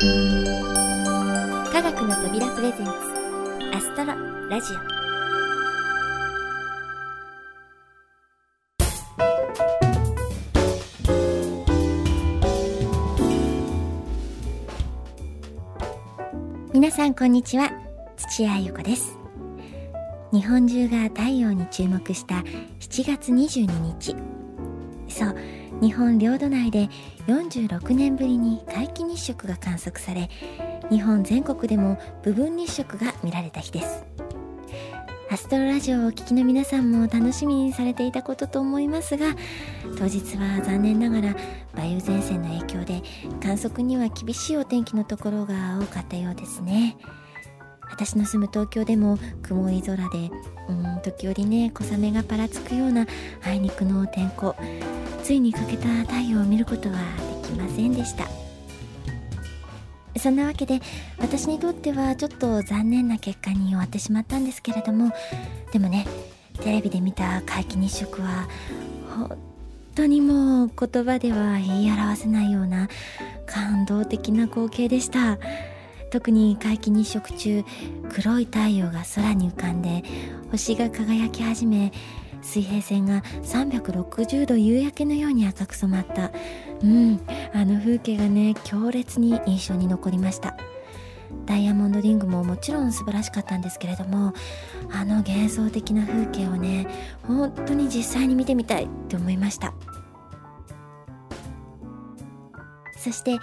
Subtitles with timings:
[0.00, 0.04] 科
[1.82, 2.92] 学の扉プレゼンツ
[3.74, 4.14] アストロ
[4.48, 4.76] ラジオ。
[16.72, 17.72] 皆さんこんにちは
[18.16, 19.18] 土屋ゆ子です。
[20.32, 22.36] 日本中が太陽に注目した
[22.78, 24.14] 7月22日
[25.08, 25.36] そう
[25.80, 26.88] 日本領土内で
[27.26, 30.28] 46年ぶりに皆既日食が観測され
[30.90, 34.04] 日本全国でも部分日食が見られた日です。
[35.30, 39.36] アストロラジオをお聴きの皆さんも楽しみにされていたことと思いますが
[39.98, 41.36] 当日は残念ながら
[41.74, 43.02] 梅雨前線の影響で
[43.42, 46.96] 観測には厳しいお天気のところが多かったようですね。
[47.90, 50.30] 私の住む東京でも曇り空で
[50.68, 53.06] うん時折ね小雨がぱらつくような
[53.42, 54.56] あいにくの天候。
[55.28, 56.94] ついに欠けた太陽を見ることは
[57.42, 58.24] できませんでした。
[60.18, 60.80] そんなわけで
[61.18, 65.12] 私にとってはちょっと残念な結果に終わってしまったんですけれども
[65.70, 66.06] でもね
[66.62, 68.48] テレビで見た皆既日食は
[69.18, 69.38] 本
[69.94, 72.88] 当にもう言葉では言い表せないような
[73.44, 75.36] 感動的な光景でした。
[76.10, 77.64] 特に皆既日食中
[78.08, 80.02] 黒い太陽が空に浮かんで
[80.50, 81.92] 星が輝き始め
[82.42, 86.30] 水平線が360度夕焼けのように赤く染まった。
[86.82, 87.20] うん
[87.52, 90.56] あの風景がね強烈に印象に残りました。
[91.44, 94.32] ダイヤモンドリングももちろん素晴らしかったんですけれども
[94.90, 96.86] あの幻想的な風景をね
[97.26, 99.74] 本当に実際に見てみたいって思いました。
[102.96, 103.38] そして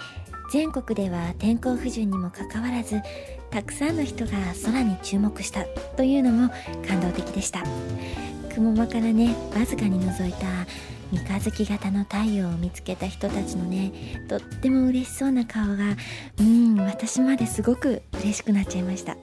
[0.52, 3.00] 全国では天候不順にもかかわらず
[3.50, 4.32] たくさんの人が
[4.64, 5.64] 空に注目した
[5.96, 6.50] というのも
[6.86, 7.64] 感動的でした。
[8.56, 10.46] 雲間からねわずかに覗いた
[11.12, 13.92] 三日月型の太陽を見つけた人たちのね
[14.28, 15.94] とっても嬉しそうな顔が
[16.40, 19.16] うん私まですごく嬉しくなっちゃいました。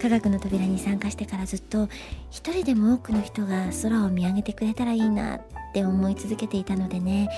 [0.00, 1.88] 科学の扉に参加してからずっと
[2.30, 5.40] 一人でも多くの人が空を見上げてくれたらいいなっ
[5.74, 7.28] て思い続けていたのでね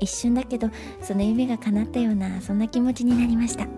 [0.00, 0.70] 一瞬だけど
[1.02, 3.68] その夢が叶ったようなそんな気持ちになりました。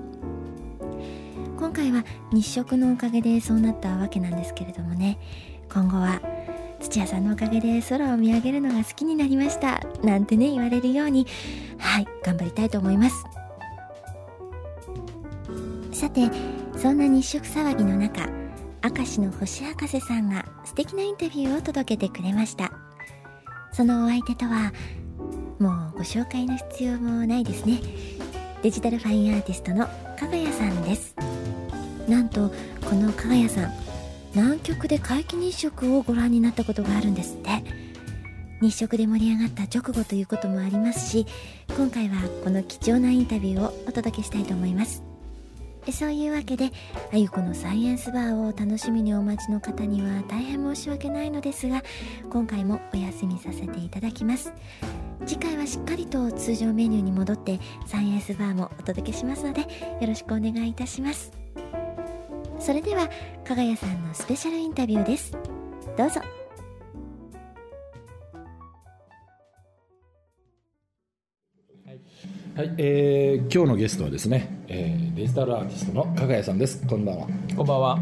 [1.58, 5.19] 今回は日食のおかげでそうなったわけなんですけれどもね
[5.72, 6.20] 今後は
[6.82, 9.81] 土屋さんのおかげで空を見上げるのが好きになりました。
[10.03, 11.26] なんてね言われるように
[11.78, 13.25] はい頑張りたいと思います。
[15.93, 16.28] さて
[16.76, 18.28] そんな日食騒ぎの中
[18.84, 22.72] 明石の星博士さんが素敵なインタビューを届けてくれました。
[23.72, 24.72] そのお相手とは
[25.59, 27.81] もうご紹介の必要もないですね。
[28.62, 29.87] デジタルファインアーティストの
[30.19, 31.14] かがやさんです。
[32.09, 32.53] なんと
[32.84, 33.81] このかがやさん
[34.34, 37.93] 南極で皆既日食をご覧になったことがあるんですって。
[38.62, 41.26] 日食で盛り上がった直後ということもありますし
[41.76, 45.03] 今回はこの貴重なインタビューをお届けしたいと思います。
[45.91, 46.70] そういうわけで
[47.12, 51.82] あゆこのサイエンスバーを楽しみにお待ちの方には大変申し訳ないのですが
[52.31, 54.53] 今回もお休みさせていただきます。
[55.26, 59.66] 次回はしっかりと通常メニューに戻ってサイエンスバーもお届けしますのでよ
[60.06, 61.41] ろしくお願いいたします。
[62.62, 63.09] それでは
[63.45, 65.33] かがやさんのスペシャルインタビューです
[65.99, 66.21] どうぞ
[72.55, 76.87] はい、えー、今日のゲストはですね、えー、デジタルアーティストの加賀谷さんです。
[76.87, 77.27] こんばんは。
[77.56, 77.99] こんばんは。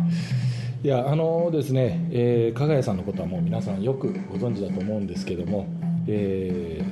[0.82, 5.68] いや、あのですね、えー、加賀谷さんのことはもう皆さんよくご存知だと思うんですけども、
[6.08, 6.82] え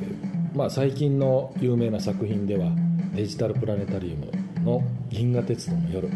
[0.54, 2.70] ー、まあ最近の有名な作品では
[3.14, 4.30] デジタルプラネタリウム
[4.64, 6.08] の銀河鉄道の夜。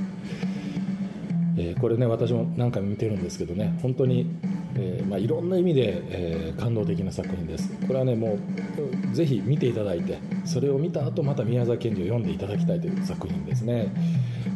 [1.62, 4.26] えー、これね私も何回も見てるんですけどね本当に、
[4.74, 7.70] えーまあ、いろんな意味で、えー、感動的な作品です。
[7.86, 8.36] これはねも
[9.12, 13.92] うぜひ見ていただいてそれを見た後また宮沢賢治を読んでいただきたいという作品ですね。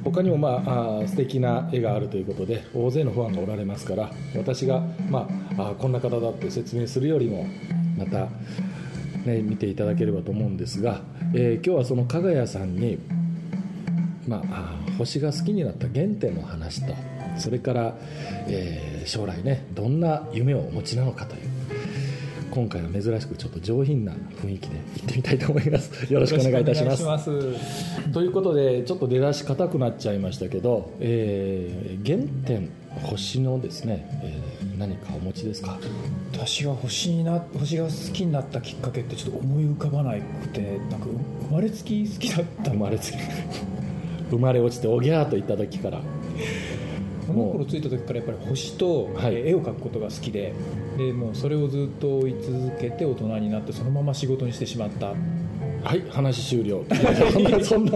[0.02, 7.46] 他にもまああ素敵な絵があるということで大勢のファンがおられますから私が、まあ、あこんな方だって説明するよりも
[7.96, 8.28] また、
[9.24, 11.02] ね、見ていただければと思うんですが、
[11.34, 12.98] え、今日はその加賀谷さんに
[14.28, 16.94] まあ、星が好きになった原点の話と
[17.38, 17.94] それから、
[18.48, 21.42] えー、将来ねどんな夢をお持ちなのかという
[22.50, 26.10] 今回は珍しくちょっと上品な雰囲気で行ってみたいと思います。
[26.10, 27.30] よろしくお願いいたします。
[28.12, 32.70] ということでちょっと出だし硬くなっちゃいましたけど、えー、原点
[33.02, 35.78] 星のですね、えー、何かお持ちですか？
[36.32, 41.06] 私が星にな星が好きになったきっかけってちょっと思い浮かばなくてなんか
[41.50, 42.70] 生まれつき好きだった。
[42.70, 43.18] 生まれつき
[44.30, 46.00] 生まれ落ちておぎゃーと言った時から。
[47.32, 50.54] 物心ついた時からやっぱり星と絵を描くことが好きで。
[50.96, 55.06] はい、でもうそれをずっと追い続けて大人になってそのまま仕事にしてしまった。
[55.06, 56.84] はい話終了。
[57.32, 57.92] そんなそんな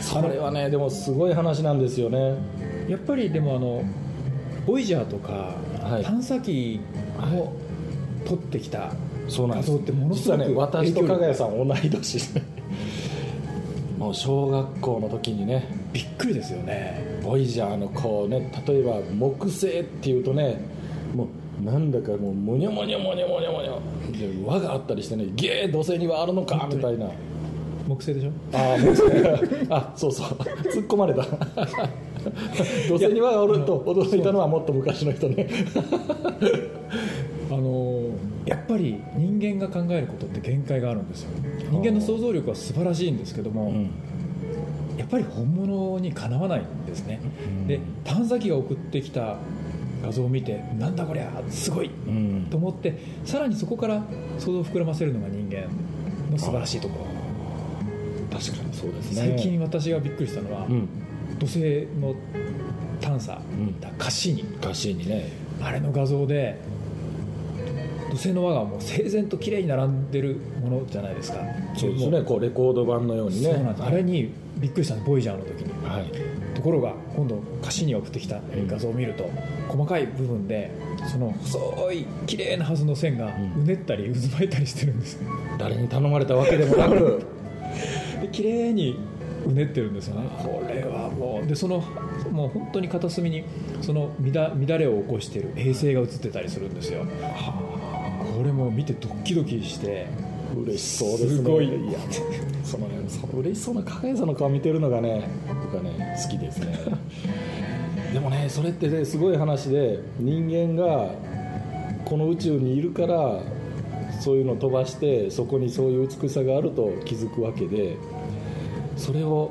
[0.00, 2.34] それはねでもすごい話なんですよね。
[2.88, 3.82] やっぱりでもあの
[4.66, 6.02] ボイジャーとか、はい。
[6.02, 6.80] 探査機
[7.34, 7.52] を
[8.26, 8.92] 撮ってきた
[9.28, 9.70] そうなんです。
[9.70, 12.34] 画像ってものすごく実はね私と加賀谷さん同い年。
[12.34, 12.42] で
[14.04, 17.20] もう小学校の時にねびっくりですよね。
[17.22, 20.60] ボイジャーのこうね例えば木星っていうとね
[21.14, 21.26] も
[21.58, 24.42] うなんだかもうモニョモニョモニョモニョモニョ。
[24.42, 27.08] で輪があったりしてねゲー土星にはあるのかみたいな。
[27.88, 28.30] 木星でしょ？
[28.52, 28.94] ああもう
[29.70, 30.26] あそうそう。
[30.26, 31.22] 突っ込まれた。
[32.86, 35.48] 土星にはあると驚いたのはもっと昔の人ね。
[37.50, 37.83] あの
[38.54, 41.30] やっぱり人間が考えることって限界があるんですよ。
[41.70, 43.90] 人間の想像力は素晴らしいんですけども、うん。
[44.96, 47.20] やっぱり本物にかなわないんですね、
[47.66, 49.38] で探査機が送ってきた
[50.04, 52.46] 画像を見てなんだこりゃすごいうん。
[52.48, 54.04] と思ってさらにそこから
[54.38, 55.68] 想像を膨らませるのが人間
[56.30, 57.24] の素晴らしいところ。
[58.38, 59.36] 確かにそうですね。
[59.36, 60.88] 最近私がびっくりしたのは、うん。
[61.40, 62.14] 土星の
[63.00, 63.40] 探査、ん。
[63.98, 64.42] カッシーニ。
[64.62, 65.32] 歌詞にね。
[65.60, 66.60] あれの画像で
[68.14, 71.38] 土星の輪がもう整然と綺麗に並んでるものじゃないですか。
[71.76, 72.22] そうですね。
[72.22, 73.74] こうレコード版のようにね。
[73.80, 75.86] あれにびっくりしたのボイジャーの時に。
[75.86, 76.04] はい。
[76.54, 79.28] ところが今度カシに送ってきたえー画像を見ると
[79.68, 80.70] 細かい部分で
[81.10, 83.54] その細い綺麗なはずの線がん。
[83.58, 85.18] うねったり渦巻いたりしてるんです。
[85.58, 87.22] 誰に頼まれたわけでもなく。
[88.22, 88.96] で綺麗に
[89.44, 90.28] うねってるんですよね。
[90.38, 91.48] これはもう。
[91.48, 91.82] でその
[92.30, 93.44] もう本当に片隅に
[93.82, 97.04] その乱乱れを起こしている衛星が映ってたりするんですよ
[98.36, 100.08] これも見てドッキドキして
[100.56, 101.36] 嬉しそうですね。
[101.36, 101.66] すごい。
[101.66, 101.98] いや
[102.64, 106.78] そのねその嬉しそうな加賀谷さんの顔見てるのがね僕はね好きですね。
[108.12, 111.10] でもねそれってねすごい話で人間が
[112.04, 113.40] この宇宙にいるから
[114.20, 117.96] そういうのを飛ばしてそこにそういう美しさがあると気づくわけで
[118.96, 119.50] それを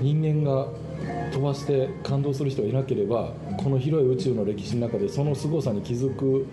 [0.00, 0.68] 人間が
[1.32, 6.46] 飛ばして感動する人がいなければこの広い宇宙の歴史の中でその凄さに気づく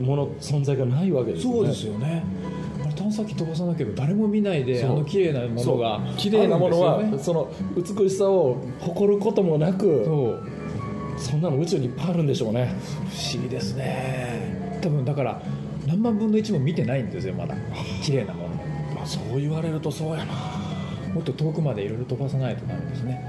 [0.00, 1.56] もの存在がないわけですよね。
[1.58, 2.24] そうですよね。
[2.96, 10.48] 探査機飛ばさなければ誰も見ないであの綺麗なものが綺麗なものは、あるんですその美しさを誇ることもなくそう。
[11.18, 12.72] そんなの宇宙にいっぱいあるんでしょうね。
[13.08, 14.78] 不思議ですね。
[14.82, 15.42] 多分だから
[15.86, 17.54] 何万分の1も見てないんですよまだ。
[18.02, 18.54] 綺麗なもの。
[18.94, 20.32] まあそう言われるとそうやな。
[21.14, 23.20] もっと遠くまでいろいろ飛ばさないとなるんですね。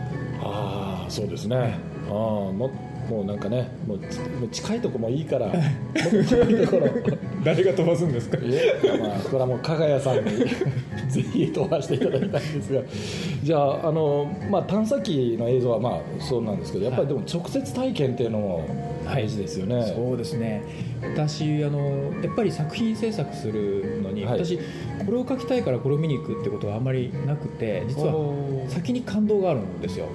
[0.42, 1.78] ああそうですね。
[2.08, 2.72] ああも
[3.10, 4.00] もうなんかねもう
[4.52, 5.56] 近いとこもいいから もっ
[6.28, 6.88] と遠いところ。
[7.44, 8.38] 誰が飛ばすんですか？
[9.00, 10.32] まあこれはもう加賀谷さんに
[11.10, 12.82] ぜひ飛ばしていただきたいんですが。
[13.44, 18.66] じゃああの、まあ、探査機の映像はまあそうなんですけどやっぱりでも直接体験っていうのも
[19.06, 20.62] 大事ですよね、そうですね。
[21.02, 21.80] 私あの
[22.22, 24.46] やっぱり作品制作するのに、はい。
[24.46, 28.14] 私これを描きたいからこれを見に行くってことはあんまりなくて実は
[28.68, 30.06] 先に感動があるんですよ。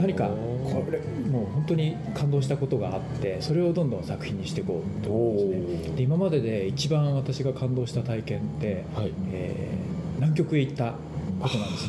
[0.00, 0.30] 何か
[0.62, 0.98] これ
[1.30, 5.96] もう本当に感動したことがあってそれをどんどん作品にしていこうと思うんですね。
[5.96, 9.12] で今までで一番私が感動した体験って、はい。
[9.32, 9.92] えー
[10.22, 10.94] 南極へ行った
[11.40, 11.88] ことなんです。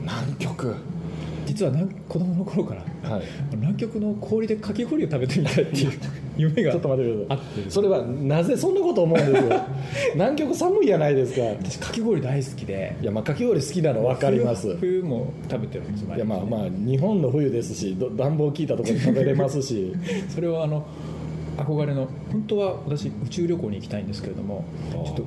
[0.00, 0.74] 南極。
[1.44, 3.22] 実は南子供の頃からはい。
[3.52, 6.00] 南極の氷でかき氷を食べてみたいっていう
[6.36, 9.60] 夢がちょっと待ってくだあってさいそれはなぜそんなこと思うんですよ。
[10.14, 11.42] 南極寒いやないですか。
[11.42, 12.96] 私かき氷大好きで。
[13.00, 14.76] いやまあかき氷好きなの分かります。
[14.76, 19.92] 冬冬も食べてるんですいやまあまあ日本の冬ですしど暖房効いたところで食べれますし。
[20.28, 20.84] それはあの
[21.56, 25.24] 憧れの本当は私宇宙旅行に行きたいんですけれどもちょっと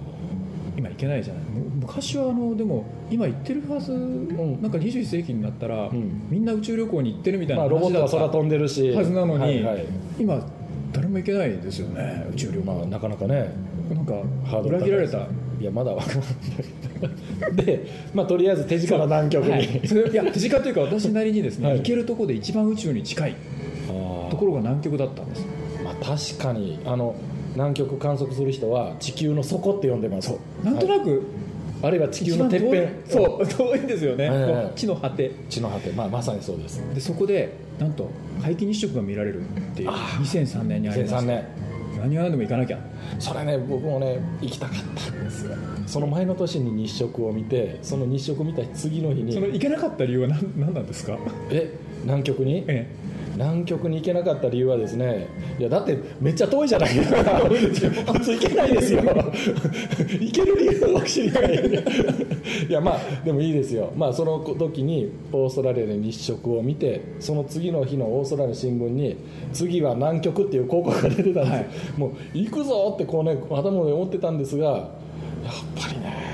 [0.77, 1.43] 今行けないじゃない。
[1.43, 4.61] む昔はあのでも今行ってるはず、ん。
[4.61, 6.27] なんか21世紀になったら、ん。
[6.29, 8.91] みんな宇宙旅行に行ってるみたいなまあロボットは話だった空飛んでるし。
[8.91, 9.85] はずなのに、はいはい。
[10.19, 10.58] 今誰
[11.09, 12.25] も行けないですよね。
[12.31, 13.53] 宇宙旅行、まあなかなかね。
[13.93, 14.13] なんか
[14.45, 15.17] ハードル高い裏切られた。
[15.59, 17.07] いやまだ分から
[17.49, 17.65] ない。
[17.65, 19.63] でまあとりあえず手近な南極に、はい、
[20.11, 20.15] い。
[20.15, 21.77] や手近というか私なりにですね、はい。
[21.77, 23.35] 行けるところで一番宇宙に近い
[24.29, 25.45] ところが南極だったんです。
[25.83, 27.15] まあ確かにあの
[27.55, 30.33] 南極観測する人は地球の底って呼んでます。
[30.63, 31.23] なんとなく、
[31.81, 32.89] あるいは地球のてっぺん。
[33.07, 35.31] そう 遠いんですよね、はいはいはいこう地の果て。
[35.49, 36.81] 地の果て、まあ、まさにそうです。
[36.93, 38.09] でそこでなんと
[38.39, 39.43] 皆既日食が見られるっ
[39.75, 41.43] ていう2003年にありました2003年。
[41.99, 42.79] 何が何でも行かなきゃ。
[43.19, 45.55] それね僕もね行きたかったんですよ。
[45.85, 49.33] その前の年に日食を見てその日食を見た次の日に。
[49.33, 51.17] その行けなかった理由は何何なんですか？
[51.51, 52.63] え南極に？
[52.67, 52.87] え
[53.39, 57.21] 南極に行けなかった理由はですねいやだってめっちゃ遠いじゃないですか。
[57.39, 61.55] 普通行けないですよ行ける理由を知りたい。
[62.67, 63.93] いやまあでもいいですよ。
[63.95, 69.15] まあその時にオーストラリアで日食を見てその次の日のオーストラリアの新聞に
[69.53, 71.67] 次は南極っていう広告が出てたんですよ、はい。
[71.97, 74.89] もう行くぞってこうね頭で思ってたんですがやっ
[75.81, 76.28] ぱりね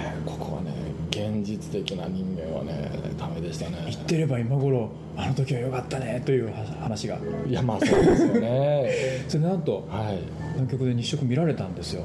[1.36, 3.86] ここはね実的な人間はねダメでしたね。
[3.90, 7.18] 言ってれば今頃あの時は良かったねという話が。
[7.48, 8.92] いやまあそうですよね。
[9.28, 10.20] それでなんとはい。
[10.54, 12.04] 南極で日食見られたんですよ。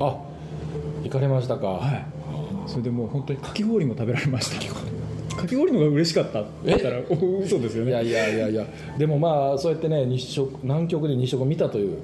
[0.00, 0.16] あ
[1.02, 1.66] 行かれましたか。
[1.66, 2.06] はい。
[2.66, 4.93] それでもう本当にかき氷も食べられました
[5.44, 7.90] かき氷の方が嬉しかったって言ったらお嘘ですよね。
[7.90, 8.66] いやいやいやいや。
[8.98, 11.98] でもまあそうやってね日食南極で日食を見たという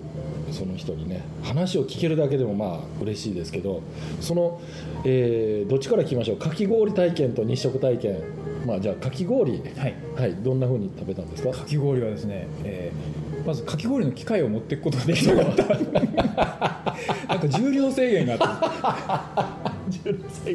[0.51, 3.83] その人にね話を聞けるだけでもまあ嬉しいですけど
[4.21, 4.61] その、
[5.05, 6.37] えーどっちから聞きましょう？
[6.39, 8.19] かき氷体験と日食体験。
[8.67, 9.95] まあじゃあかき氷はい。
[10.17, 11.51] はいどんなふうに食べたんですか？
[11.51, 15.65] かき氷はですね、えーまずかき氷の機械を持っていくことができなかった。
[17.27, 19.70] なんか重量制限があって
[20.05, 20.53] 迷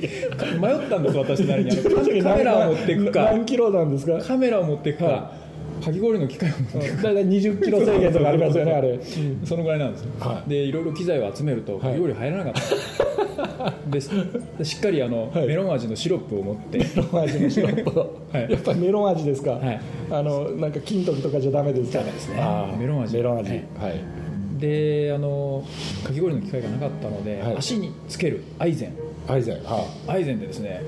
[0.85, 1.71] ったんです私なりに。
[2.23, 3.23] カメラを持っていくか。
[3.25, 4.17] 何キロなんですか？
[4.19, 5.31] カメラを持っていくか、は
[5.83, 7.03] かき氷の機械を持っていくか。
[7.03, 8.99] 大体20キロ制限とかありますよねあれ。
[9.43, 10.49] そのぐらいなんですよ、はい。
[10.49, 11.81] でいろいろ機材を集めるとはい。
[11.81, 14.09] かき氷入らなかった、 でし
[14.63, 15.47] しっかりあの、はい。
[15.47, 16.77] メロン味のシロップを持って。
[16.77, 18.15] メロン味のシロップを。
[18.31, 18.51] はい。
[18.51, 19.81] やっぱりメロン味ですか、はい。
[20.11, 21.99] あのなんか金時とかじゃダメですか？
[21.99, 22.35] ダメですね。
[22.79, 23.15] メロン味。
[23.17, 23.49] メロン味。
[23.51, 23.55] は
[23.87, 23.95] はい
[24.57, 25.63] い、であの
[26.05, 27.57] かき氷の機械がなかったので、はい。
[27.57, 28.93] 足につけるアイゼン
[29.27, 29.63] アイゼン。
[29.63, 30.81] はアイゼンでですね。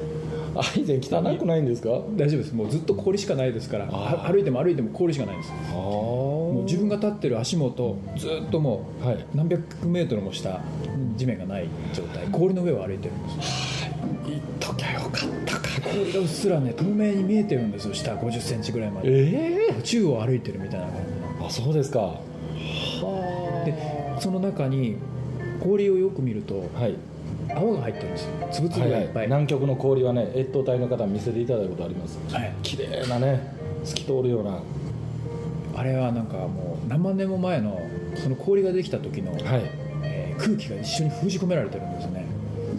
[0.55, 1.89] あアイゼン汚くないんですか？
[2.15, 2.53] 大丈夫です。
[2.55, 3.85] もうずっと氷しかないですから。
[3.85, 4.27] あー。
[4.27, 5.51] あ歩いても歩いても氷しかないんです。
[5.71, 9.25] あもう自分が立ってる足元ずっともうはい。
[9.35, 10.61] 何百メートルも下
[11.17, 12.27] 地面がない状態。
[12.31, 13.91] 氷の上を歩いてるんですよ。
[14.27, 15.11] 言っときゃよかっ
[15.45, 15.67] たか。
[15.89, 17.93] 氷がうっすらね透明に見えてるんですよ。
[17.93, 19.09] 下5 0センチぐらいまで。
[19.09, 22.19] ええ宇宙を歩いてるみたいな感あそうですか。
[23.65, 23.75] じで
[24.19, 24.95] その中に
[25.61, 26.95] 氷をよく見るとはい
[27.55, 28.29] 泡が入ってるんですよ。
[28.51, 29.01] 粒々はいはい。
[29.01, 32.19] がいっぱい、南極の氷はね越冬隊の方に見せていただいたことあります。
[32.33, 32.53] はい。
[32.63, 34.59] 綺麗なね透き通るような。
[35.75, 37.79] あれはなんかもう何万年も前の
[38.15, 39.41] その氷ができた時の、はい。
[40.03, 42.25] えー空気が一緒に封じ込められてるんですね。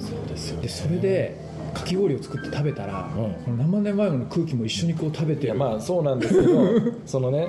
[0.00, 0.62] そうですよね。
[0.62, 1.36] でそれで
[1.74, 3.32] かき氷を作って食べたら、うん。
[3.44, 5.46] この何万年前の空気も一緒にこう食べてる。
[5.46, 6.64] いやまあそうなんですけど
[7.04, 7.48] そのね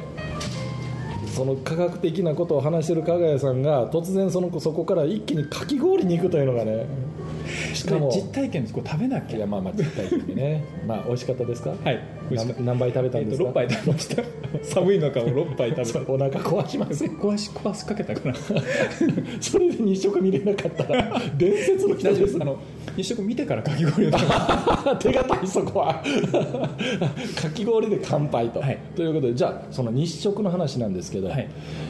[1.40, 6.86] その科学的なことを話してる加賀谷さんが突然そのそこから一気にかき氷に行くというのがね。
[7.80, 8.74] しかも実体験です。
[8.74, 9.38] こう食べなきゃ。
[9.38, 10.64] いやまあまあ実体験でね。
[10.88, 11.70] まあ美味しかったですか？
[11.84, 12.00] はい。
[12.30, 12.62] 美味しかった。
[12.64, 14.24] 何何杯食べたんえっとですか、6杯食べました。
[14.64, 16.12] 寒い中を6杯食べた。
[16.12, 18.36] お腹壊しますよ 壊し壊しかけたかな。
[19.40, 22.58] それで日食見れなかったら伝説の人大丈夫でですすあの。
[22.98, 24.20] 日食見てからかき氷を食
[25.06, 26.04] べ手堅いそこは。
[27.42, 28.78] かき氷で乾杯と、はい。
[28.96, 31.48] ということでじゃあその日食の話なんですけど、はい。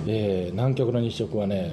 [0.08, 1.72] えー南極の日食はね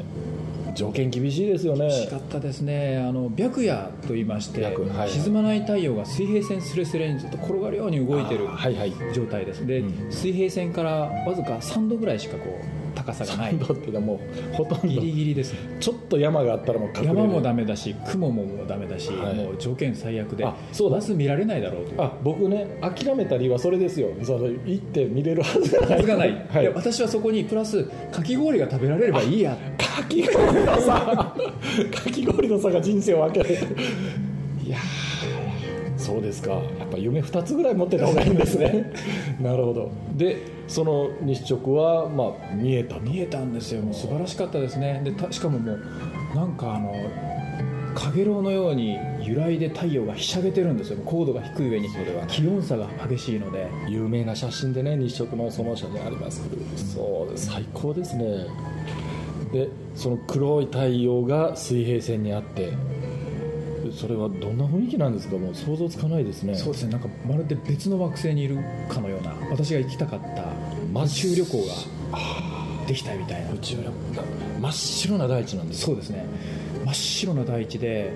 [0.77, 1.89] 条件厳しいですよね。
[1.89, 2.99] 美味しかったですね。
[2.99, 5.11] あの白夜と言いまして、白はいはい。
[5.11, 8.93] 沈まない太陽が水平線すれすれにずっと転がるように動いてるあーはいはい。
[9.15, 9.67] 状態です。
[9.67, 10.13] で、うん。
[10.13, 10.91] 水平線から
[11.27, 13.53] わずか3度ぐらいしかこう高さがない。
[13.53, 14.15] 3度っていうのはも
[14.53, 14.89] うほとんど。
[14.89, 15.77] ギリギリですね。
[15.79, 19.35] ちょっと山があったらもう山もダメだし雲ももうダメだし、はい。
[19.35, 20.97] もう条件最悪であそうだ。
[20.97, 22.03] まず見られないだろうと。
[22.03, 24.09] あ僕ね諦めた理由はそれですよ。
[24.25, 25.97] その行って見れるはずがない。
[25.97, 26.69] はずがない、はい。
[26.73, 29.57] 私はそこにプラスかき氷が食べられればいいや。
[29.79, 31.35] かき氷の差。
[31.93, 33.55] かき氷の差が人生を分ける。
[34.65, 35.17] いやー
[35.97, 36.53] そうですか。
[36.53, 38.93] やっぱ夢2つぐらい持ってた方がいいんですね。
[39.41, 39.91] なるほど。
[40.17, 40.37] で
[40.69, 43.01] その日食はまあ見えたと。
[43.01, 43.83] 見えたんですよ。
[43.83, 45.01] もう素晴らしかったですね。
[45.05, 45.81] でたしかももう
[46.35, 46.93] なんかあの
[47.95, 50.99] かげろうのように揺らいで太陽がひしゃげてるんですよ。
[51.05, 51.89] 高度が低い上に。
[52.29, 53.69] 気温差が激しいので。
[53.89, 56.43] 有名な写真でね日食のその写真あります。
[56.49, 57.47] けどそうです。
[57.47, 58.47] 最高ですね。
[59.53, 62.73] でその黒い太陽が水平線にあって
[63.97, 65.37] それはどんな雰囲気なんですか？
[65.39, 66.55] もう想像つかないですね。
[66.55, 66.93] そうですね。
[66.93, 71.75] なんかまるで別の惑星にいるかのような私が行きたかった宇宙旅行が
[72.87, 73.53] できたみたいな。
[73.53, 73.91] 宇宙旅行
[74.61, 76.25] 真っ白な大地なんですそうですね。
[76.85, 78.11] 真っ白な大地で、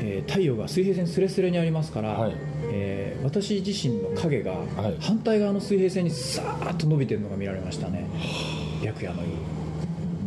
[0.00, 2.32] えー太陽が水平線すれすれにありますから、はい。
[2.72, 4.96] えー私自身の影がはい。
[5.00, 8.06] 反対側の水平線にさーっと伸びてるのが見られましたね。
[8.82, 9.28] 白夜の夜。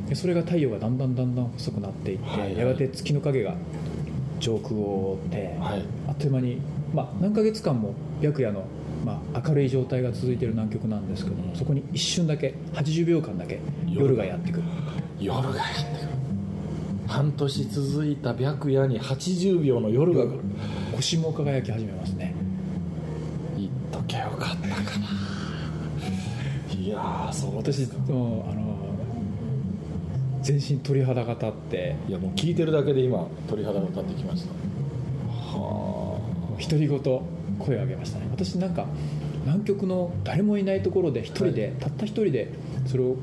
[0.10, 2.58] でそれが太陽がだんだんだんだん細くなっていって、はいはい。
[2.58, 3.56] やがて月の影が
[4.42, 5.86] 上空を覆って、はい。
[6.08, 6.62] あっという間に、
[6.94, 8.66] まあ、何ヶ月間も白夜の、
[9.06, 14.64] まあ、明るい状態が続いている南極なんですけどもそこに一瞬だけ80秒間だけ夜がやってくる。
[15.20, 16.10] 夜がやってくる。
[17.08, 20.40] 半年続いた白夜に80秒の夜が来る。
[20.96, 22.34] 星も輝き始めますね。
[23.58, 25.32] 言っときゃよかったかな。
[26.82, 28.71] いやーそうです私もあの
[30.52, 31.96] 全身鳥肌が立って。
[32.10, 34.50] いやもう聞いてるだけで今鳥肌が立ってきました。
[34.50, 38.28] はもう独り言声を上げましたね。
[38.32, 38.86] 私なんか
[39.46, 42.50] 南極の誰もいないところで一人で、たった一人で
[42.86, 43.16] それを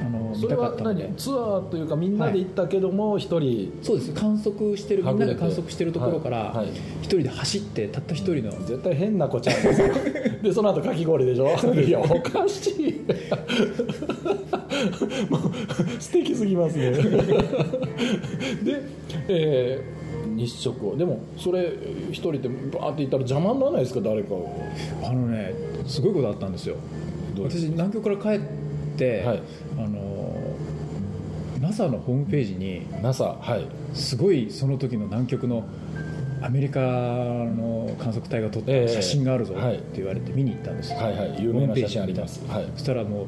[0.00, 1.04] あのそれは見たかったので。
[1.04, 1.16] 何？
[1.16, 3.72] ツアーというかみんなで行ったけども一、人。
[3.82, 4.12] そうです。
[4.12, 6.56] 観測してるみんなが観測してるところからはい。
[6.58, 6.68] はい。
[7.02, 8.52] 一人で走ってたった一人の。
[8.52, 9.88] 絶対変な子ちゃんですよ。
[10.42, 11.48] でその後かき氷でしょ？
[11.74, 13.00] いやおかしい
[15.28, 16.90] もう素敵すぎますね。
[16.92, 18.82] で、
[19.28, 20.02] えー
[20.36, 20.96] 日食を。
[20.96, 21.72] でもそれ
[22.10, 24.00] 一人でバーって行ったら邪魔にならないですか？
[24.00, 24.66] 誰かを。
[25.04, 25.52] あのね
[25.86, 26.76] すごいことあったんですよ。
[27.38, 28.46] 私南極から帰っ
[28.96, 29.42] て、はい。
[29.78, 30.32] あの
[31.60, 33.66] NASA のホームページに NASA はい。
[33.94, 35.64] すごいその時の南極の
[36.40, 38.86] アメリカの観測隊が撮っええ。
[38.86, 39.76] た写真があるぞはい。
[39.76, 41.36] って言われて見に行ったんですよ、はいはい。
[41.42, 42.40] 有名な写真あります。
[42.48, 42.66] はい。
[42.74, 43.26] そしたらもう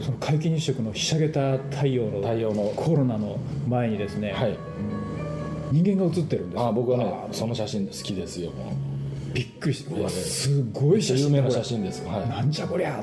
[0.00, 4.56] その皆既日食のひしゃげた太陽の太陽のコロナの前にですね、はい。
[5.70, 6.66] 人間が写ってるんですよ。
[6.66, 8.72] あ僕はねあその写真好きですよも
[9.34, 12.04] びっくりしてすごい写真う有名な写真です。
[12.06, 12.28] はい。
[12.28, 12.92] なんじゃこりゃ。
[12.92, 12.96] は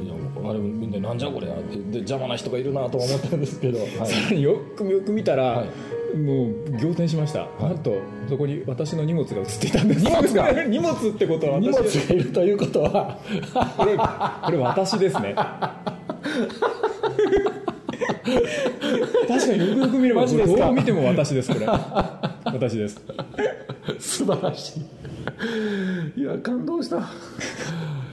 [0.00, 0.14] い、いや
[0.50, 5.68] あれみんななんじゃこれってで邪魔な人がいるなとは思ったんですけど、 はい、さらによくよく見たら、はい。
[6.16, 7.62] もう仰天しました、い。
[7.62, 7.96] なんと
[8.28, 10.04] そこに私の荷物が写っていたんです。
[10.04, 10.52] 荷物が？
[10.64, 13.18] 荷物ってことは荷私物がいるということは。
[13.76, 15.34] これこれ私ですね
[19.28, 20.66] 確かによくよく見ればマジですか？
[20.66, 21.66] どう見ても私ですこれ。
[21.66, 23.00] 私です。
[23.98, 24.80] 素晴らし
[26.16, 26.20] い。
[26.20, 27.08] いや感動した。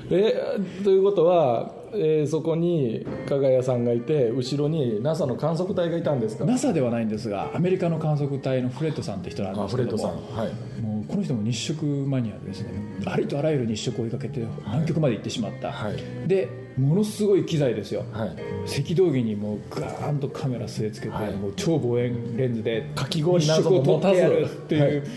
[0.10, 9.98] えということは、えーそこに加賀谷さんがいて後ろに NASA の観測隊がいたんですか？NASA ではないんですがアメリカの観測隊のフレッドさんって人なんあですけども。
[9.98, 10.38] フレッドさん。
[10.38, 10.54] はい。
[10.82, 12.70] もうこの人も日食マニアでですね。
[13.06, 16.28] ありとあらゆる日食を追いかけて南極まで行ってしまった、はい。
[16.28, 18.04] でものすごい機材ですよ。
[18.12, 18.30] はい。
[18.30, 21.34] 赤道儀にもうガーンとカメラ据え付けて、はい。
[21.34, 25.08] もう超望遠レンズでかき氷日など食を撮も持たずってやるっていう、はい。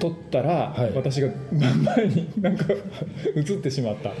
[0.00, 0.92] 撮ったら、はい。
[0.94, 2.66] 私が真ん前になんか
[3.36, 4.12] 映ってしまった。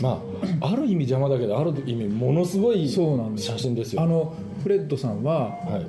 [0.00, 0.22] ま
[0.60, 3.46] あある意味邪魔だけどある意味ものすごいそうなんです。
[3.48, 4.02] 写真ですよ。
[4.02, 5.86] あのフレッドさんは、はい。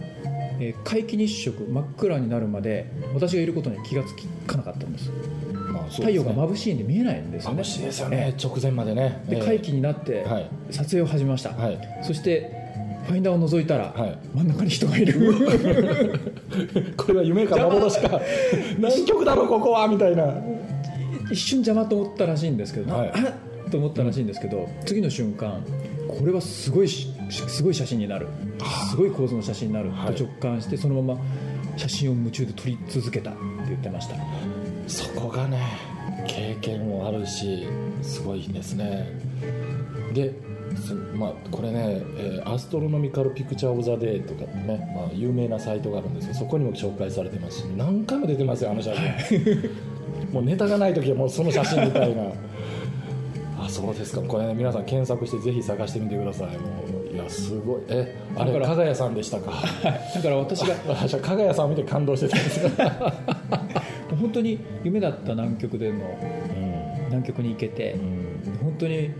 [0.59, 4.13] えー皆既日食真っ暗になるまで私がいることに気がつ
[4.45, 5.11] かなかったんです
[5.89, 7.61] 太陽が眩しいんで見えないんですよね。
[7.61, 8.35] 眩しいですよね。
[8.41, 9.23] 直前までね。
[9.29, 9.35] ええ。
[9.35, 10.49] で皆既になってはい。
[10.71, 11.79] 撮影を始めました、はい。
[12.01, 12.51] そして
[13.05, 14.17] ファインダーを覗いたら、はい。
[14.33, 15.13] 真ん中に人がいる。
[16.95, 18.21] これは夢か幻か。
[18.77, 20.33] 南極だろここはみたいな。
[21.31, 23.11] 一瞬邪魔と思ったらしいんですけど、はい。
[23.13, 23.19] あ
[23.67, 25.63] っと思ったらしいんですけど次の瞬間
[26.07, 28.27] これはすごいしすごい写真になる。
[28.89, 29.89] すごい構図の写真になる。
[29.89, 30.15] はい。
[30.15, 31.21] と直感してそのまま
[31.75, 34.15] 写真を夢中で撮り続けたって言ってました
[34.87, 35.59] そこがね
[36.27, 37.67] 経験もあるし
[38.01, 39.07] すごいですね。
[40.13, 40.33] で
[40.75, 48.91] すまあ、これね、えー Astronomical Picture of the Day とかね、まあ、有名なサイトがあるんですけどそこにも紹介されてますし何回も出てますよあの写
[49.29, 49.69] 真。
[50.33, 52.23] もうネタがない時はもうその写真みたいな。
[53.59, 54.21] あそうですか。
[54.21, 56.47] これね皆さん検索してぜひ探してみてください。
[56.47, 56.53] も
[57.11, 57.81] ういやすごい。
[57.89, 59.51] えあれだから加賀谷さんでしたか？
[60.15, 63.13] だから私が 私は加賀谷さんを見て感動してたんですが、
[64.23, 65.99] 本当に夢だった南極での
[67.07, 68.57] 南極に行けてうん。
[68.63, 69.11] 本当に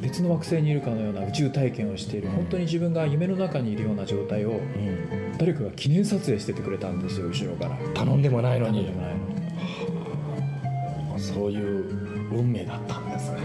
[0.00, 5.36] 別の惑星にいるかのような宇宙体験をしている本当に自分が夢の中にいるような状態をうん。
[5.38, 7.76] 誰かが記念撮影しててくれたんですよ後ろから。
[7.94, 8.88] 頼んでもないのに。
[11.18, 11.84] そういう
[12.32, 13.40] 運命だったんですね。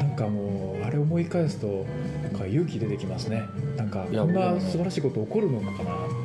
[0.00, 1.86] なんかもうあれ思い返すと
[2.22, 3.44] なんか勇気出てきますね。
[3.76, 6.21] なんかこんな素晴らしいこと起こるのかな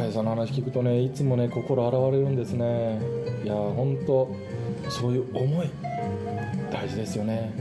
[0.00, 2.98] 加賀谷さんの話聞くとねいつもね心洗われるんですね。
[3.44, 4.34] いや本当
[4.88, 5.68] そういう思い
[6.72, 7.52] 大事ですよね。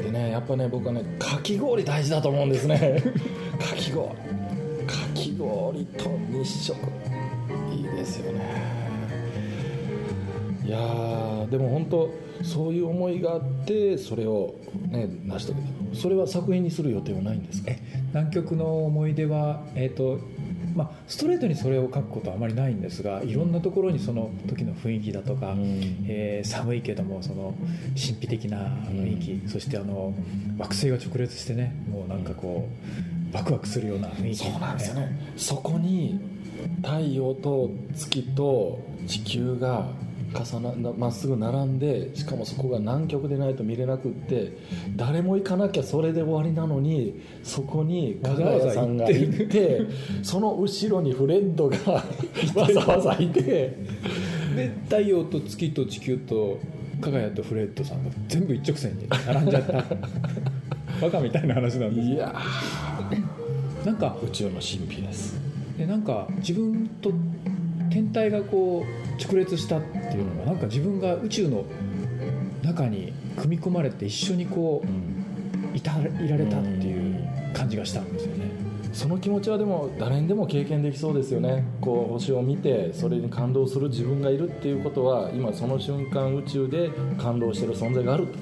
[0.00, 3.02] でねやっぱね僕はねかき氷大事だと思うんですね。
[3.58, 4.08] かき氷。
[4.08, 4.14] か
[5.14, 6.76] き氷と日食。
[7.74, 8.40] いいですよね。
[10.64, 12.10] いやーでも本当
[12.44, 14.54] そういう思いがあってそれを
[14.90, 15.68] ね成し遂げた。
[16.00, 17.72] それは作品にする予定はないんですか？
[17.72, 17.80] え
[18.12, 20.20] 南極の思い出は、えーと
[20.74, 26.06] まあ、ストレートにそれを書くことはあまりないんですがいろんなところにその時の雰囲気だとか、うん。
[26.08, 27.54] えー寒いけどもその
[27.88, 30.14] 神秘的な雰囲気、そしてあの
[30.58, 32.68] 惑星が直列してねもうなんかこ
[33.32, 34.36] うワクワクするような雰囲気。
[34.36, 35.32] そうなんですよね。
[35.36, 36.18] そこに
[36.82, 39.88] 太陽と月と地球が
[40.34, 44.56] 重ななまっすぐ並んでしかもそこが南極でないと見れなくって
[44.96, 49.82] 誰も行かなきゃそれで終わりなのにそこに加賀谷さんが行って
[50.22, 51.76] その後ろにフレッドが
[52.54, 53.76] わざわざいて。
[54.50, 56.58] で太陽と月と地球と
[57.00, 59.84] 加賀谷とフレッドさんが全部一直線に並んじゃった。
[61.00, 62.34] バカみたいな話なんですいや
[63.84, 65.40] なんかー宇宙の神秘です。
[65.78, 67.12] でなんか自分と
[67.90, 71.64] 天体がこう直列したっていうのがなんか自分が宇宙の
[72.62, 78.50] 中に組み込まれて一緒にこういたいられたっていう感じがしたんですよね。
[78.92, 81.64] その気持ちはでも誰にでも経験できそうですよね。
[81.80, 88.38] こう星を見てそれに感動する自分がいるっていうことは今その瞬間宇宙で感動してる存在があると。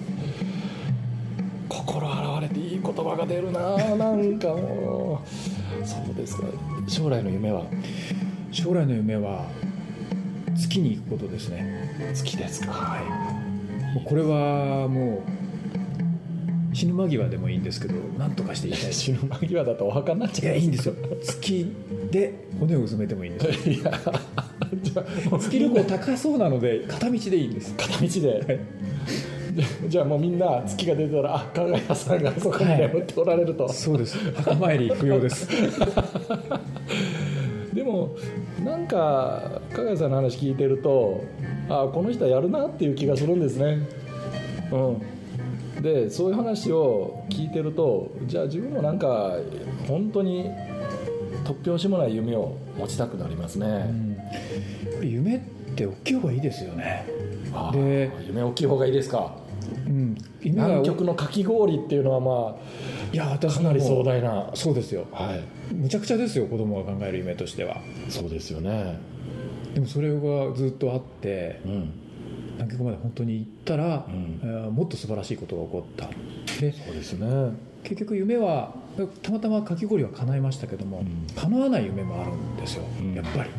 [1.68, 5.86] 心洗われていい言葉が出るななんかもう。
[5.86, 6.44] そうですか。
[6.86, 7.66] 将来の夢は？
[8.50, 9.46] 将来の夢は
[10.58, 12.12] 月に行くことですね。
[12.14, 12.72] 月ですか。
[12.72, 12.98] は
[13.96, 14.04] い。
[14.04, 18.92] これはもう死ぬ間際でもいいんですけど何とかしていきたい。
[18.94, 20.54] 死ぬ間際だとお墓になっちゃう。
[20.54, 20.94] いやいいんですよ。
[21.22, 21.72] 月
[22.10, 23.74] で骨をうずめてもいいんですよ。
[23.74, 23.92] いや。
[24.82, 27.74] じゃあもう月旅行高そうなので片道でいいんです。
[27.76, 28.60] 片道で、
[29.88, 34.18] じゃあもうみんな月が出たらあ加賀谷さんがそこに眠っておられると、そうです。
[34.34, 35.48] 墓参り不要です
[38.64, 41.24] なんか加賀谷さんの話聞いてると
[41.68, 43.86] あこの人はやるなっていう気がするんですね。
[44.72, 45.82] うん。
[45.82, 49.36] でそういう話を聞いてるとじゃあ自分もなんか
[49.86, 50.50] 本当に
[51.44, 53.66] 突拍子もない夢を持ちたくなりますね、
[55.00, 55.08] うん。
[55.08, 55.40] 夢っ
[55.76, 57.06] て大きい方がいいですよね。
[57.54, 59.36] あで夢大きい方がいいですか。
[59.86, 60.16] うん。
[60.42, 62.58] 南極のかき氷っていうのはま
[63.12, 64.50] いやかなり壮も大な。
[64.54, 65.06] そうですよ。
[65.12, 65.74] はい。
[65.74, 67.80] むちゃくちゃですよ子供が考える夢としては。
[68.08, 68.98] そうですよね。
[69.74, 71.92] でもそれがずっとあってうん。
[72.54, 74.40] 南極まで本当に行ったら、うん。
[74.42, 76.10] えーもっと素晴らしいことが起こった。
[76.60, 77.52] でそうですね。
[77.84, 78.74] 結局夢は
[79.22, 81.26] たまたまかき氷は叶いましたけども、うん。
[81.34, 83.14] 叶わない夢もあるんですよ、うん。
[83.14, 83.50] やっぱり。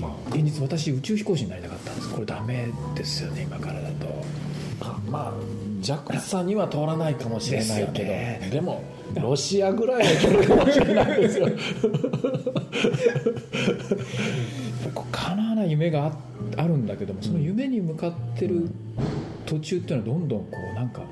[0.00, 2.10] ま現実私宇宙飛行士になりたかったんです。
[2.10, 4.06] これダメですよね今からだと。
[4.80, 5.32] あまあ
[5.80, 8.08] JAXA には通らないかもしれないけど。
[8.08, 8.48] ね。
[8.52, 8.82] でも
[9.14, 11.48] ロシアぐらいはいけるかもしれないですよ。
[15.12, 16.12] 叶わない夢があ
[16.56, 18.70] あるんだけどもその夢に向かってる
[19.46, 21.02] 途中っていうのはどんどんこうなんか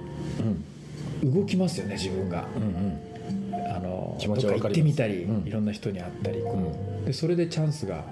[0.40, 1.32] うん。
[1.32, 2.46] 動きますよね自分が。
[2.56, 3.74] うんうん。
[3.74, 5.46] あの気持ち行ってみたり、うん。
[5.46, 6.56] いろんな人に会ったりこう。
[6.56, 7.02] ん。
[7.04, 8.04] うでそれでチャンスが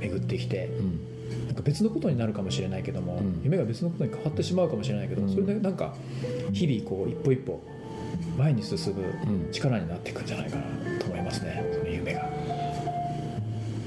[0.00, 1.11] 巡ってきてうん
[1.52, 3.42] なんか別のことになるかもしれないけども、うん。
[3.44, 5.28] 夢が別のことに変わってしまうかもしれないけど、うん。
[5.30, 5.94] それでなんか
[6.54, 7.62] 日々こう一歩一歩
[8.38, 9.52] 前に進むうん。
[9.52, 10.62] 力になっていくんじゃないかな
[10.98, 12.26] と思いますねその夢が。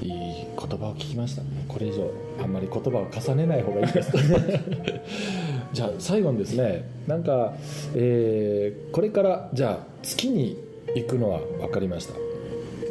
[0.00, 2.08] いい言葉を聞きましたこれ以上
[2.40, 4.12] あんまり言葉を重ねない方がいいです
[5.72, 7.54] じゃあ最後にですねなんか、
[7.96, 10.56] えーこれからじゃあ月に
[10.94, 12.14] 行くのは分かりました。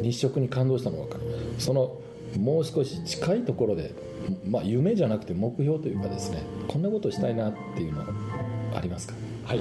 [0.02, 1.96] 日食に感動したのは分かりましたその
[2.38, 3.94] もう少し近いところで、
[4.48, 8.02] まあ、夢じゃなくて目標というかですねこんなことしたいなっていうの
[8.74, 9.14] ありますか？
[9.44, 9.60] はい、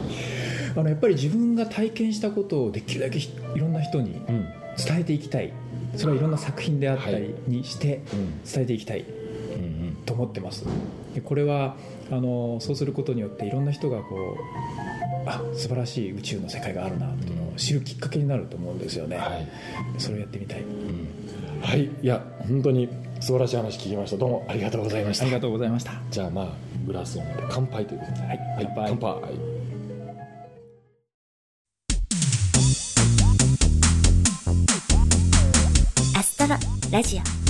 [0.76, 4.46] あのやっぱり自分が体験したことをできるだけひいろんな人にうん。
[4.78, 5.54] 伝えていきたい。
[5.96, 8.42] それはいろんな作品であったりにしてうん。
[8.44, 10.66] 伝えていきたいうんと思ってます。
[11.14, 11.78] でこれは
[12.12, 14.38] あのそうすることによっていろんな人がこ
[15.26, 19.48] うあ素晴らしい宇宙の世界があるなっていうのを知るきっかけになると思うんですよね、はい。
[19.98, 20.62] それをやってみたい。
[20.62, 21.08] うん
[21.66, 22.88] はいいや本当に
[23.20, 24.18] 素晴らしい話聞きました。
[24.18, 25.24] どうもありがとうございました。
[25.24, 25.94] ありがとうございました。
[26.12, 26.50] じゃあまあ
[26.86, 28.20] グラスを持って乾杯ということで。
[28.20, 28.28] はい。
[28.28, 28.86] はい乾杯。
[28.88, 29.34] 乾杯。
[36.16, 36.56] アストロ
[36.92, 37.45] ラジオ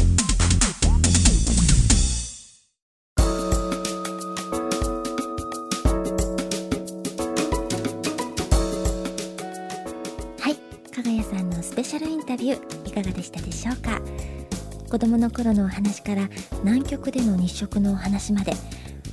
[13.06, 14.02] がでしたでしょうか。
[14.90, 16.30] 子供の頃のお話から
[16.64, 18.54] 南極での日食のお話まで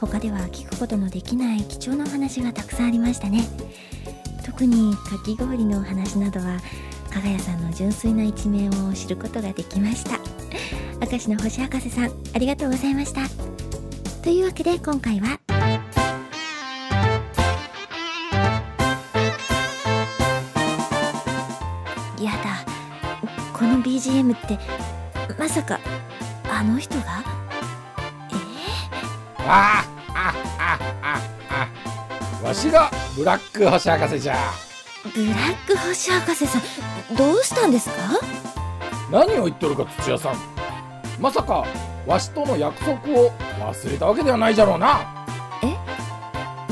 [0.01, 3.45] 他では聞くことのできない貴重なお話がたくさんありましたね。
[4.45, 6.59] 特にかき氷のお話などは
[7.11, 10.19] 加賀谷さんの純粋な一面を知ることができました。
[11.05, 13.23] 明石の星博士さんありがとうございました。
[14.23, 15.42] というわけで今回は
[24.13, 24.59] BGM って
[25.39, 25.81] まさか
[26.51, 27.25] あの人が？
[28.31, 28.35] え？
[29.39, 30.35] ああ
[30.69, 31.19] ああ
[32.43, 34.37] あわしがブラック星博士じゃ。
[35.05, 36.63] ー、ブラック星博士さん
[37.17, 37.95] どうしたんですか？
[39.11, 40.37] 何を言っとるか土屋さん。
[41.19, 41.65] まさか
[42.07, 45.01] わしとの約束を忘れたわけではないじゃろうな。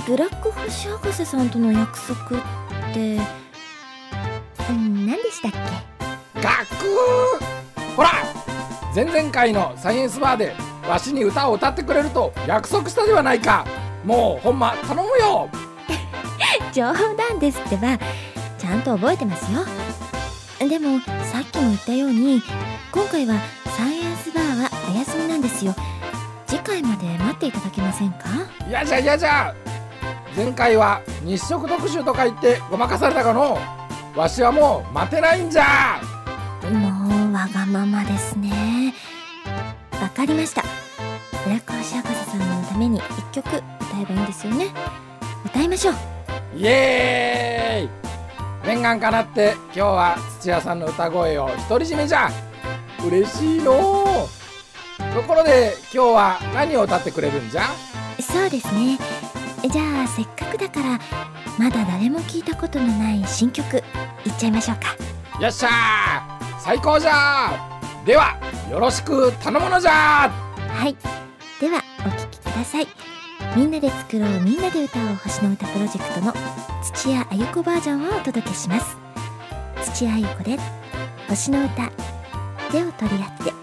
[0.07, 2.41] ブラック星博士さんとの約束っ
[2.93, 3.19] て
[4.69, 5.59] うん何でしたっけ？
[6.41, 7.30] ガクー
[8.01, 8.13] ほら
[8.95, 10.55] 前々回のサイエンスバーで
[10.89, 13.67] わしに歌を歌ってくれると約束したではないか
[14.07, 15.51] もうほんま頼むよ
[16.73, 17.99] 冗談ですってば
[18.57, 19.61] ちゃんと覚えてますよ。
[20.67, 20.99] でも
[21.31, 22.43] さっきも言ったように
[22.91, 23.35] 今回は
[23.77, 25.75] サイエンスバーはお休みなんですよ。
[26.47, 28.29] 次回まで待っていただけませんか？
[28.69, 29.55] 嫌じゃ嫌じゃ
[30.35, 33.59] 前回は日食特集とか言ってごまかされたかの
[34.17, 36.01] わしはもう待てないんじゃ
[37.41, 38.93] わがままですね。
[39.99, 40.63] わかりました。
[41.47, 43.63] 村越博士さんのために一曲歌
[44.03, 44.67] えばいいんですよね。
[45.47, 45.95] 歌いましょう。
[46.55, 48.69] イエーイ。
[48.69, 52.31] 念願かなって今日は土屋さんの歌声を独り占めじゃ。
[53.07, 54.05] 嬉しいの。
[54.05, 57.63] うところで今日は何を歌ってくれるんじゃ？
[58.21, 58.99] そうですね。
[59.67, 61.01] じゃあせっかくだから
[61.59, 63.83] まだ誰も聞いたことのない新曲いっ
[64.39, 64.95] ちゃいましょうか。
[65.43, 66.30] よっしゃー
[66.63, 67.53] 最高じゃ
[68.05, 68.39] では
[68.71, 70.97] よろしく頼むのじゃはい。
[71.61, 72.87] ではお聴きください。
[73.57, 76.33] みんなで作ろうみんなで歌おう星の歌プロジェクトの
[76.83, 78.97] 土屋あゆ子バージョンをお届けします
[79.93, 80.57] 土屋あゆ子で
[81.29, 81.91] 星の歌
[82.71, 83.60] 手を取り合って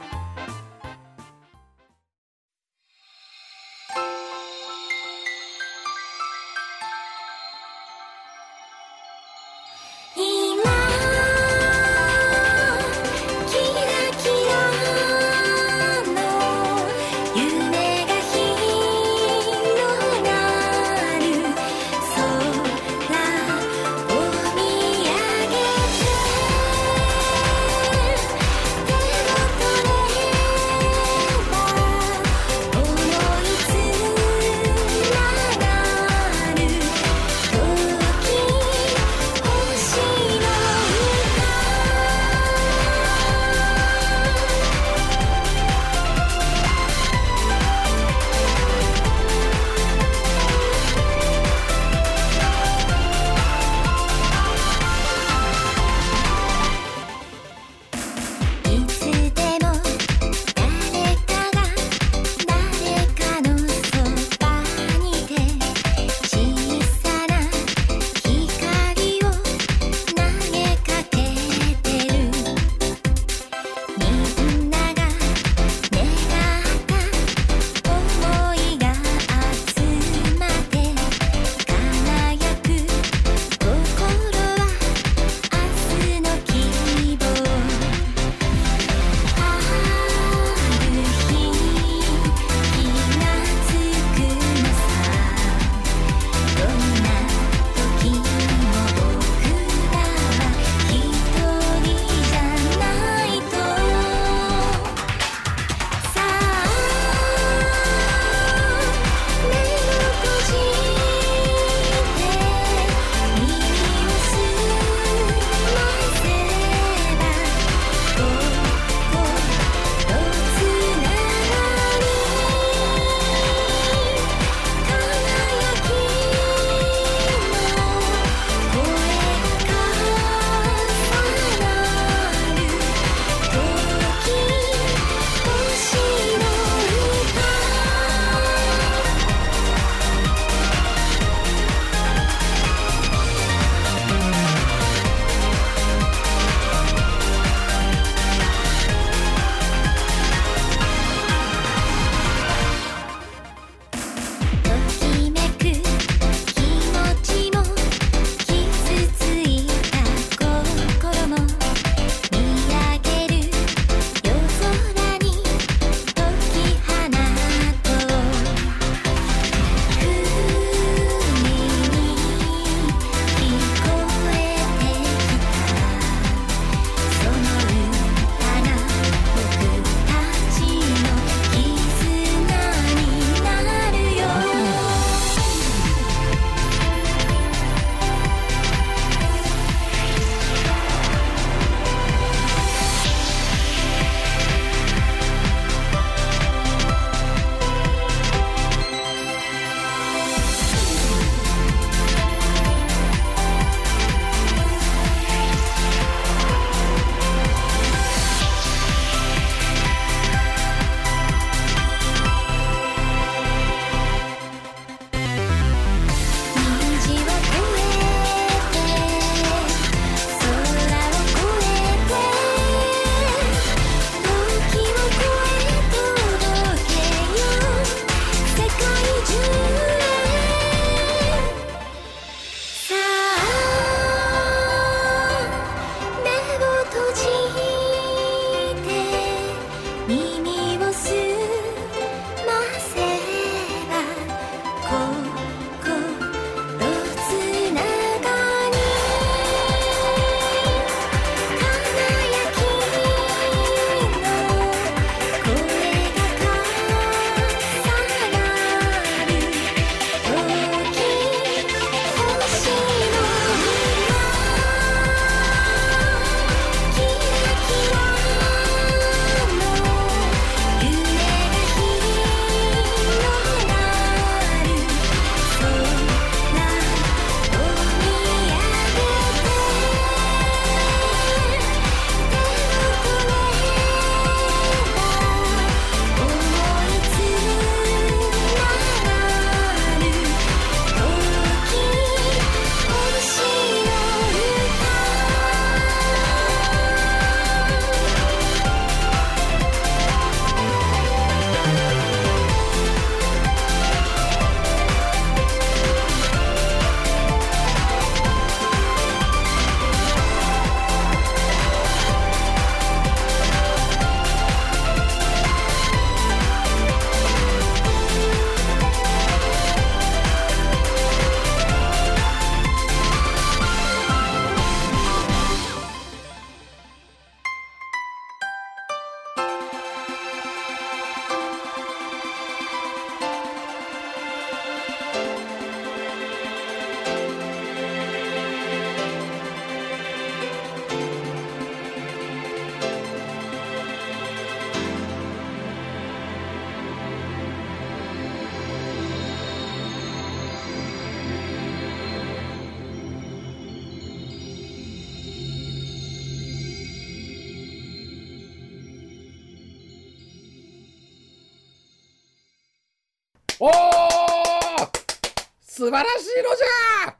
[366.07, 367.15] らしいのじゃ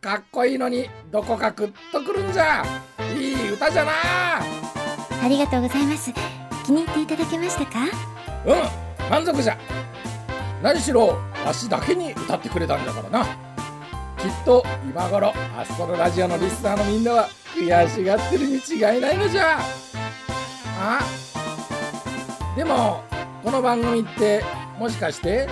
[0.00, 2.64] かっこいいのにどこかグッとくるんじゃ。
[3.14, 3.92] いい歌じゃな。
[5.22, 6.12] ありがとうございます。
[6.64, 7.78] 気に入っていただけましたか？
[8.46, 9.58] うん満足じゃ。
[10.62, 13.24] 何しろわしだけに歌ってくれたんだからな。
[13.24, 19.58] きっと今頃アストロラジオのリスナーのみんなは悔しがってるに違いないのじゃ。
[20.80, 21.00] あ
[22.56, 23.04] でも
[23.44, 24.42] この番組って
[24.78, 25.48] もしかして？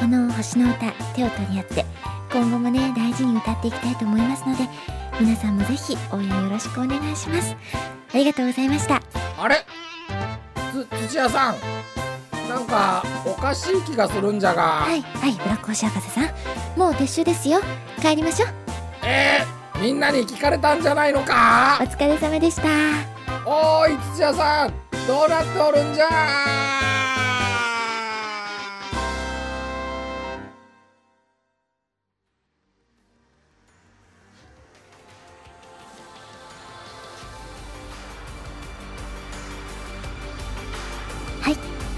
[0.00, 1.84] この星の歌手を取り合って
[2.32, 4.64] 今後もね大事に歌っていきたいと思いますので
[5.20, 7.54] 皆さんもぜひ応援よろしくお願いします。
[8.14, 9.02] ありがとうございました。
[9.38, 9.56] あれ？
[10.72, 11.56] つ土屋さん。
[12.48, 14.62] なんかおかしい気がするんじゃが。
[14.62, 16.24] はいはいブラック星博士さん。
[16.78, 17.60] もう撤収ですよ。
[18.00, 18.48] 帰りましょう。
[19.04, 21.78] えー、みんなに聞かれたんじゃないのか？
[21.80, 22.68] お疲れ様でした。
[23.44, 24.72] おーい土屋さん。
[25.06, 26.06] どうなっておるんじゃ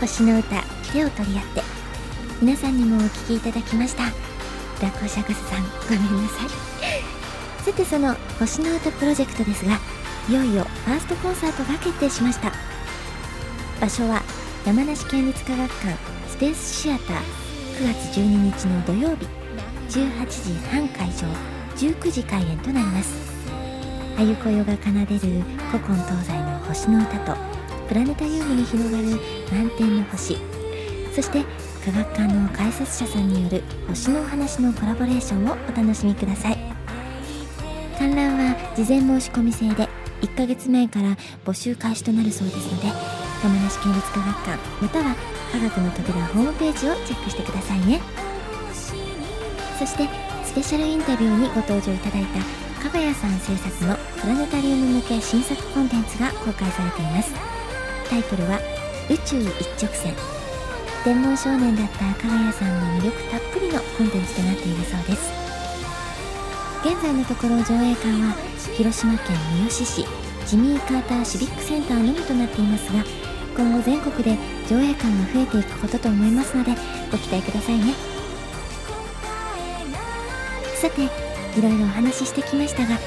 [0.06, 0.62] 星の歌
[0.92, 1.62] 手を取り合って。
[2.42, 4.02] 皆さんにもお聴きいただきました。
[4.76, 6.48] ブラック星博士さんごめんなさい。
[7.64, 9.78] さてその星の歌プロジェクトですが
[10.28, 12.52] いよいよファーストコンサートが決定しました。
[13.80, 14.22] 場所は
[14.66, 15.96] 山梨県立科学館
[16.28, 17.16] スペースシアター
[17.78, 19.26] 9月12日の土曜日
[19.88, 21.26] 18時半会場
[21.76, 23.14] 19時開演となります。
[24.18, 27.53] あゆこよが奏でる古今東西の星の歌と
[27.88, 29.04] プラネタリウムに広がる
[29.52, 30.36] 満天の星。
[31.14, 31.44] そして
[31.84, 36.58] 科学館の解説者さんによる星のお話のコラボレーションをお楽しみください。
[37.98, 39.88] 観覧は事前申し込み制で
[40.22, 42.88] 1ヶ月前から募集開始となるそうですので
[43.42, 45.14] 山梨県立科学館または
[45.52, 48.00] 科学の扉ホームページをチェックしてくださいね。
[49.78, 50.08] そして
[50.44, 52.40] スペシャルインタビューにご登場いただいた
[52.82, 57.53] 加賀谷さん制作のプラネタリウム向け新作コンテンツが公開されています。
[58.04, 58.60] タイトルは
[59.10, 60.14] 「宇宙一直線」
[61.04, 65.30] 天文少年だった加賀谷さんの魅力たっぷりのコンテンツとなっているそうです。
[66.84, 68.34] 現在のところ上映館は
[68.76, 70.06] 広島県三次市
[70.46, 73.02] ジミー・カーターシビックセンターのみとなっていますが
[73.56, 74.36] 今後全国で
[74.68, 76.72] 上映館が増えていくことと思いますので
[77.10, 77.94] ご期待くださいね。
[80.74, 81.08] さてい
[81.62, 82.98] ろいろお話ししてきましたが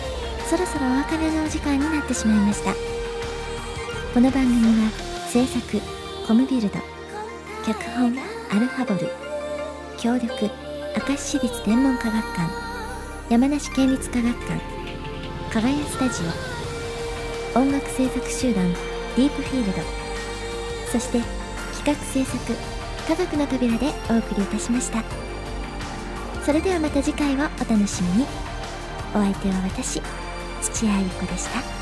[0.50, 2.97] そろそろお別れのお時間になってしまいました。
[4.18, 4.90] この番組は
[5.30, 5.80] 制作
[6.26, 6.80] コムビルド
[7.64, 8.18] 脚本
[8.50, 9.12] アルファボル
[10.00, 10.50] 協力
[11.08, 12.52] 明石市立天文科学館
[13.30, 14.60] 山梨県立科学館
[15.54, 16.24] 加賀屋スタジ
[17.56, 19.84] オ音楽制作集団ディープフィールド
[20.92, 21.20] そして
[21.78, 22.54] 企画制作
[23.08, 25.04] 科学の扉でお送りいたしました。
[26.44, 28.26] それではまた次回をお楽しみに。
[29.14, 30.02] お相手は私
[30.64, 31.77] 土屋ゆ子でした。